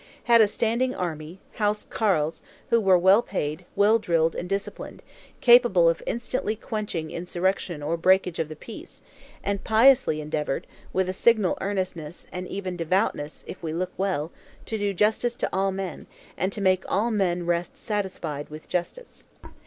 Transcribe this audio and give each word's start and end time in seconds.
Had 0.23 0.41
a 0.41 0.47
Standing 0.47 0.95
Army 0.95 1.37
(House 1.57 1.85
Carles), 1.87 2.41
who 2.71 2.81
were 2.81 2.97
well 2.97 3.21
paid, 3.21 3.65
well 3.75 3.99
drilled 3.99 4.33
and 4.33 4.49
disciplined, 4.49 5.03
capable 5.41 5.87
of 5.87 6.01
instantly 6.07 6.55
quenching 6.55 7.11
insurrection 7.11 7.83
or 7.83 7.97
breakage 7.97 8.39
of 8.39 8.49
the 8.49 8.55
peace; 8.55 9.03
and 9.43 9.63
piously 9.63 10.19
endeavored 10.19 10.65
(with 10.91 11.07
a 11.07 11.13
signal 11.13 11.55
earnestness, 11.61 12.25
and 12.31 12.47
even 12.47 12.75
devoutness, 12.75 13.43
if 13.47 13.61
we 13.61 13.73
look 13.73 13.91
well) 13.95 14.31
to 14.65 14.79
do 14.79 14.91
justice 14.91 15.35
to 15.35 15.49
all 15.53 15.71
men, 15.71 16.07
and 16.35 16.51
to 16.51 16.61
make 16.61 16.83
all 16.91 17.11
men 17.11 17.45
rest 17.45 17.77
satisfied 17.77 18.49
with 18.49 18.67
justice. 18.67 19.27